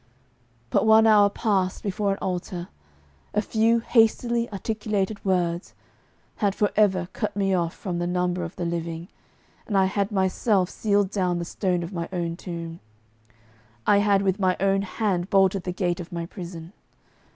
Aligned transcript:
But 0.71 0.87
one 0.87 1.05
hour 1.05 1.29
passed 1.29 1.83
before 1.83 2.13
an 2.13 2.17
altar, 2.23 2.69
a 3.35 3.41
few 3.43 3.81
hastily 3.81 4.51
articulated 4.51 5.23
words, 5.23 5.75
had 6.37 6.55
for 6.55 6.71
ever 6.75 7.07
cut 7.13 7.35
me 7.35 7.53
off 7.53 7.75
from 7.75 7.99
the 7.99 8.07
number 8.07 8.43
of 8.43 8.55
the 8.55 8.65
living, 8.65 9.09
and 9.67 9.77
I 9.77 9.85
had 9.85 10.11
myself 10.11 10.71
sealed 10.71 11.11
down 11.11 11.37
the 11.37 11.45
stone 11.45 11.83
of 11.83 11.93
my 11.93 12.09
own 12.11 12.35
tomb; 12.35 12.79
I 13.85 13.99
had 13.99 14.23
with 14.23 14.39
my 14.39 14.57
own 14.59 14.81
hand 14.81 15.29
bolted 15.29 15.65
the 15.65 15.71
gate 15.71 15.99
of 15.99 16.11
my 16.11 16.25
prison! 16.25 16.73